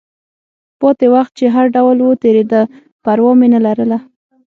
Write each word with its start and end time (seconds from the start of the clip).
پاتې 0.79 1.07
وخت 1.15 1.31
چې 1.39 1.45
هر 1.55 1.65
ډول 1.75 1.97
و، 2.01 2.19
تېرېده، 2.23 2.61
پروا 3.03 3.31
مې 3.39 3.47
نه 3.53 3.59
لرله. 3.65 3.97